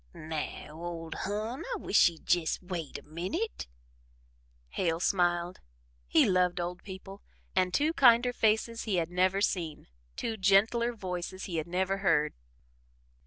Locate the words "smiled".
4.99-5.59